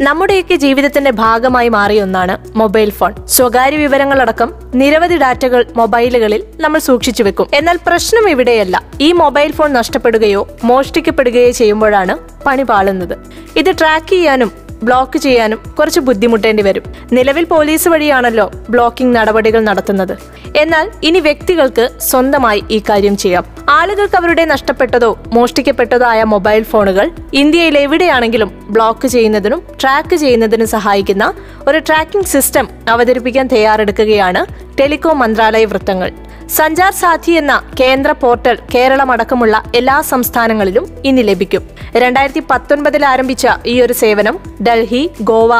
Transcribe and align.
നമ്മുടെയൊക്കെ 0.00 0.54
ജീവിതത്തിന്റെ 0.54 1.10
ഭാഗമായി 1.10 1.68
മാറിയ 1.68 2.02
ഒന്നാണ് 2.02 2.58
മൊബൈൽ 2.58 2.90
ഫോൺ. 2.90 3.14
സ്വകാര്യ 3.26 3.76
വിവരങ്ങളടക്കം 3.76 4.54
നിരവധി 4.74 5.16
ഡാറ്റകൾ 5.16 5.66
മൊബൈലുകളിൽ 5.76 6.44
നമ്മൾ 6.60 6.78
സൂക്ഷിച്ചു 6.78 7.22
വെക്കും. 7.22 7.46
എന്നാൽ 7.54 7.78
പ്രശ്നം 7.86 8.30
ഇവിടെയല്ല. 8.30 8.82
ഈ 9.00 9.12
മൊബൈൽ 9.12 9.52
ഫോൺ 9.52 9.72
നഷ്ടപ്പെടുകയോ 9.72 10.48
മോഷ്ടിക്കപ്പെടുകയോ 10.64 11.50
ചെയ്യുമ്പോഴാണ് 11.50 12.44
പണി 12.46 12.62
പാളുന്നത്. 12.62 13.18
ഇത് 13.56 13.78
ട്രാക്ക് 13.78 14.08
ചെയ്യാനും 14.08 14.52
ബ്ലോക്ക് 14.82 15.18
ചെയ്യാനും 15.18 15.74
കുറച്ച് 15.78 16.00
ബുദ്ധിമുട്ടേണ്ടി 16.00 16.62
വരും. 16.62 16.82
നിലവിൽ 17.12 17.44
പോലീസ് 17.44 17.88
വഴിയാണല്ലോ 17.88 18.50
ബ്ലോക്കിംഗ് 18.70 19.16
നടപടികൾ 19.16 19.60
നടത്തുന്നത്. 19.60 20.18
എന്നാൽ 20.56 20.90
ഇനി 21.02 21.20
വ്യക്തികൾക്ക് 21.20 21.90
സ്വന്തമായി 22.00 22.64
ഈ 22.70 22.82
കാര്യം 22.90 23.16
ചെയ്യാം. 23.16 23.55
ആളുകൾക്ക് 23.76 24.16
അവരുടെ 24.18 24.44
നഷ്ടപ്പെട്ടതോ 24.50 25.08
മോഷ്ടിക്കപ്പെട്ടതോ 25.34 26.06
ആയ 26.10 26.20
മൊബൈൽ 26.32 26.62
ഫോണുകൾ 26.72 27.06
ഇന്ത്യയിൽ 27.40 27.76
എവിടെയാണെങ്കിലും 27.84 28.50
ബ്ലോക്ക് 28.74 29.06
ചെയ്യുന്നതിനും 29.14 29.60
ട്രാക്ക് 29.82 30.16
ചെയ്യുന്നതിനും 30.22 30.68
സഹായിക്കുന്ന 30.74 31.24
ഒരു 31.68 31.78
ട്രാക്കിംഗ് 31.88 32.30
സിസ്റ്റം 32.34 32.66
അവതരിപ്പിക്കാൻ 32.92 33.46
തയ്യാറെടുക്കുകയാണ് 33.54 34.42
ടെലികോം 34.78 35.18
മന്ത്രാലയ 35.22 35.66
വൃത്തങ്ങൾ. 35.72 36.10
സഞ്ചാർ 36.58 36.92
സാഥി 37.00 37.32
എന്ന 37.40 37.54
കേന്ദ്ര 37.80 38.10
പോർട്ടൽ 38.22 38.56
കേരളമടക്കമുള്ള 38.74 39.56
എല്ലാ 39.80 39.96
സംസ്ഥാനങ്ങളിലും 40.12 40.84
ഇനി 41.10 41.22
ലഭിക്കും. 41.30 41.62
രണ്ടായിരത്തി 42.04 42.42
പത്തൊൻപതിൽ 42.52 43.04
ആരംഭിച്ച 43.12 43.46
ഈ 43.72 43.76
ഒരു 43.86 43.96
സേവനം 44.02 44.38
ഡൽഹി 44.68 45.02
ഗോവ 45.32 45.52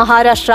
മഹാരാഷ്ട്ര 0.00 0.52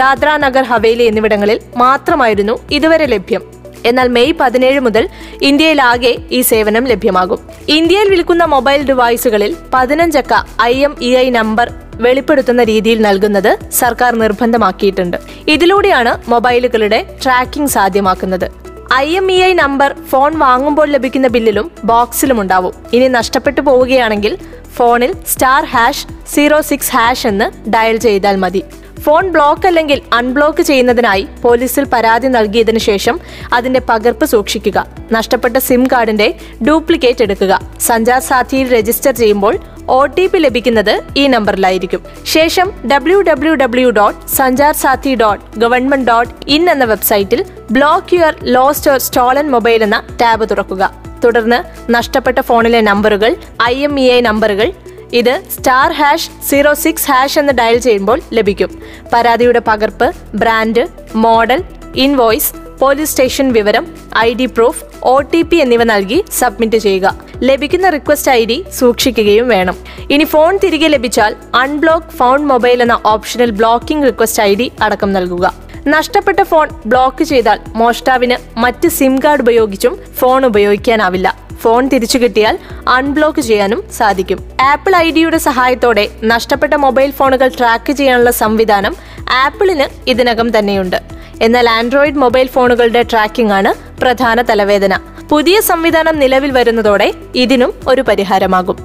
ദാദ്ര 0.00 0.28
നഗർ 0.46 0.64
ഹവേലി 0.72 1.04
എന്നിവിടങ്ങളിൽ 1.10 1.58
മാത്രമായിരുന്നു 1.84 2.56
ഇതുവരെ 2.78 3.06
ലഭ്യം. 3.14 3.42
എന്നാൽ 3.84 4.08
മെയ് 4.08 4.32
പതിനേഴ് 4.40 4.80
മുതൽ 4.80 5.08
ഇന്ത്യയിലാകെ 5.42 6.16
ഈ 6.30 6.40
സേവനം 6.40 6.84
ലഭ്യമാകും. 6.84 7.40
ഇന്ത്യയിൽ 7.68 8.08
വിൽക്കുന്ന 8.08 8.44
മൊബൈൽ 8.44 8.82
ഡിവൈസുകളിൽ 8.82 9.56
പതിനഞ്ചക്ക 9.74 10.34
I 10.62 10.74
M 10.84 10.96
E 11.02 11.16
I 11.16 11.30
number 11.30 11.72
വെളിപ്പെടുത്തുന്ന 12.00 12.64
രീതിയിൽ 12.64 13.02
നൽകുന്നത് 13.02 13.58
സർക്കാർ 13.70 14.14
നിർബന്ധമാക്കിയിട്ടുണ്ട്. 14.14 15.16
ഇതിലൂടെയാണ് 15.48 16.30
മൊബൈലുകളുടെ 16.30 17.16
tracking 17.24 17.70
സാധ്യമാക്കുന്നത്. 17.70 18.46
I 18.92 19.08
M 19.16 19.32
E 19.32 19.42
I 19.42 19.52
number 19.52 19.94
phone 20.10 20.38
വാങ്ങുമ്പോൾ 20.38 20.88
ലഭിക്കുന്ന 20.88 21.26
ബില്ലിലും 21.26 21.70
ബോക്സിലും 21.84 22.40
ഉണ്ടാവും. 22.40 22.72
ഇനി 22.92 23.08
നഷ്ടപ്പെട്ടു 23.08 23.60
പോവുകയാണെങ്കിൽ 23.60 24.38
ഫോണിൽ 24.76 25.12
star 25.26 25.64
hash 25.64 26.06
zero 26.34 26.60
six 26.60 26.92
hash 26.96 27.26
എന്ന് 27.26 27.70
ഡയൽ 27.70 27.96
ചെയ്താൽ 27.96 28.36
മതി. 28.36 28.62
ഫോൺ 29.04 29.28
ബ്ലോക്ക് 29.32 29.66
അല്ലെങ്കിൽ 29.66 30.00
അൺബ്ലോക്ക് 30.12 30.62
ചെയ്യുന്നതിനായി 30.62 31.28
പോലീസിൽ 31.42 31.84
പരാതി 31.84 32.28
നൽകിയതിനു 32.28 32.78
ശേഷം 32.78 33.20
അതിന്റെ 33.52 33.80
പകർപ്പ് 33.88 34.24
സൂക്ഷിക്കുക. 34.24 34.86
നഷ്ടപ്പെട്ട 35.12 35.56
സിം 35.56 35.86
കാർഡിന്റെ 35.92 36.34
ഡ്യൂപ്ലിക്കേറ്റ് 36.62 37.22
എടുക്കുക. 37.22 37.60
സഞ്ചാർ 37.80 38.20
സാഥിയിൽ 38.20 38.72
രജിസ്റ്റർ 38.72 39.12
ചെയ്യുമ്പോൾ 39.12 39.58
ഒ 39.88 40.06
ടി 40.06 40.26
പി 40.26 40.38
ലഭിക്കുന്നത് 40.38 41.00
ഈ 41.16 41.26
നമ്പറിലായിരിക്കും. 41.26 42.00
ശേഷം 42.26 42.72
W 42.92 43.22
W 43.22 43.54
W 43.54 43.90
dot 43.90 44.28
Sanchar 44.28 44.74
Saathi 44.74 45.14
dot 45.14 45.58
government 45.60 46.08
dot 46.10 46.34
in 46.48 46.70
എന്ന 46.70 46.84
വെബ്സൈറ്റിൽ 46.84 47.44
block 47.70 48.14
your 48.14 48.36
lost 48.42 48.90
or 48.90 48.98
stolen 48.98 49.50
mobile 49.50 49.82
എന്ന 49.82 50.02
ടാബ് 50.22 50.50
തുറക്കുക. 50.50 50.92
തുടർന്ന് 51.24 51.58
നഷ്ടപ്പെട്ട 51.92 52.38
ഫോണിലെ 52.40 52.80
നമ്പറുകൾ 52.80 53.36
ഐ 53.62 53.74
എം 53.84 54.00
ഇ 54.00 54.04
ഐ 54.10 54.20
നമ്പറുകൾ 54.20 54.72
ഇത് 55.12 55.42
star 55.54 55.92
hash 55.92 56.30
zero 56.48 56.72
six 56.74 57.10
hash 57.10 57.38
എന്ന് 57.38 57.52
ഡയൽ 57.52 57.78
ചെയ്യുമ്പോൾ 57.78 58.20
ലഭിക്കും. 58.32 58.70
പരാതിയുടെ 59.12 59.58
പകർപ്പ് 59.68 60.12
brand 60.34 60.84
model 61.14 61.62
invoice 61.94 62.52
police 62.80 63.10
station 63.10 63.52
വിവരം 63.52 63.86
I 64.18 64.34
D 64.34 64.46
proof 64.46 64.84
O 65.02 65.20
T 65.20 65.42
P 65.42 65.56
എന്നിവ 65.56 65.84
നൽകി 65.84 66.24
സബ്മിറ്റ് 66.38 66.76
ചെയ്യുക. 66.76 67.14
ലഭിക്കുന്ന 67.42 67.88
റിക്വസ്റ്റ് 67.88 68.30
ഐ 68.32 68.44
ഡി 68.44 68.64
സൂക്ഷിക്കുകയും 68.78 69.48
വേണം. 69.48 69.76
ഇനി 70.10 70.24
ഫോൺ 70.24 70.58
തിരികെ 70.64 70.88
ലഭിച്ചാൽ 70.88 71.36
അൺബ്ലോക്ക് 71.54 72.06
ഫോൺ 72.06 72.46
മൊബൈൽ 72.46 72.82
എന്ന 72.82 72.98
ഓപ്ഷനിൽ 73.04 73.50
ബ്ലോക്കിംഗ് 73.50 74.06
റിക്വസ്റ്റ് 74.06 74.42
ഐ 74.42 74.54
ഡി 74.54 74.72
അടക്കം 74.82 75.12
നൽകുക. 75.12 75.54
നഷ്ടപ്പെട്ട 75.86 76.40
ഫോൺ 76.42 76.68
ബ്ലോക്ക് 76.86 77.24
ചെയ്താൽ 77.24 77.60
മോഷ്ടാവിന് 77.74 78.58
മറ്റ് 78.60 78.88
സിം 78.88 79.18
കാർഡ് 79.24 79.40
ഉപയോഗിച്ചും 79.40 79.98
ഫോൺ 80.18 80.46
ഉപയോഗിക്കാനാവില്ല. 80.46 81.49
ഫോൺ 81.62 81.88
തിരിച്ചു 81.88 82.18
കിട്ടിയാൽ 82.18 82.58
അൺബ്ലോക്ക് 82.88 83.40
ചെയ്യാനും 83.40 83.84
സാധിക്കും. 83.92 84.38
ആപ്പിൾ 84.62 84.96
ഐ 84.96 85.10
ഡിയുടെ 85.10 85.38
സഹായത്തോടെ 85.38 86.08
നഷ്ടപ്പെട്ട 86.24 86.74
മൊബൈൽ 86.74 87.10
ഫോണുകൾ 87.10 87.48
ട്രാക്ക് 87.58 87.92
ചെയ്യാനുള്ള 87.92 88.30
സംവിധാനം 88.30 88.96
ആപ്പിളിന് 89.44 90.10
ഇതിനകം 90.10 90.58
തന്നെയുണ്ട്. 90.58 90.96
എന്നാൽ 91.42 91.70
ആൻഡ്രോയിഡ് 91.70 92.16
മൊബൈൽ 92.16 92.46
ഫോണുകളുടെ 92.46 93.02
ട്രാക്കിംഗ് 93.02 93.52
ആണ് 93.52 94.00
പ്രധാന 94.00 94.42
തലവേദന. 94.42 94.98
പുതിയ 95.30 95.60
സംവിധാനം 95.60 96.18
നിലവിൽ 96.18 96.50
വരുന്നതോടെ 96.50 97.12
ഇതിനും 97.34 97.72
ഒരു 97.88 98.02
പരിഹാരമാകും. 98.02 98.76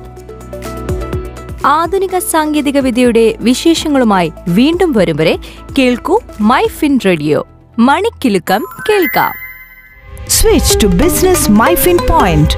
ആധുനിക 1.65 2.17
സാങ്കേതിക 2.17 2.79
വിദ്യയുടെ 2.79 3.35
വിശേഷങ്ങളുമായി 3.39 4.31
വീണ്ടും 4.47 4.91
വരും 4.91 5.17
വരെ 5.17 5.37
കേൾക്കൂ 5.79 6.19
മൈ 6.41 6.65
ഫിൻ 6.67 6.99
റേഡിയോ 7.05 7.47
മണിക്കിലുക്കം 7.79 8.65
കേൾക്കാം. 8.89 9.33
Switch 10.27 10.83
to 10.83 10.87
business 10.87 11.51
My 11.51 11.75
Fin 11.75 11.97
Point 12.09 12.53